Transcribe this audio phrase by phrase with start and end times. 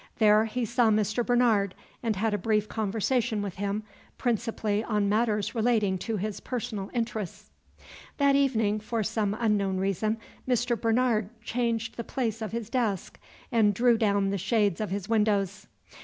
[0.17, 1.23] There he saw Mr.
[1.23, 3.83] Bernard, and had a brief conversation with him,
[4.17, 7.51] principally on matters relating to his personal interests.
[8.17, 10.17] That evening, for some unknown reason,
[10.49, 10.75] Mr.
[10.75, 13.19] Bernard changed the place of his desk
[13.51, 15.67] and drew down the shades of his windows.